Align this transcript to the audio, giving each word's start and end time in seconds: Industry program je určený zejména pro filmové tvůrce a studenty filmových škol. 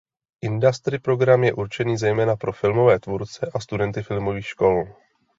Industry 0.41 0.99
program 0.99 1.43
je 1.43 1.53
určený 1.53 1.97
zejména 1.97 2.35
pro 2.35 2.53
filmové 2.53 2.99
tvůrce 2.99 3.51
a 3.53 3.59
studenty 3.59 4.03
filmových 4.03 4.45
škol. 4.47 4.83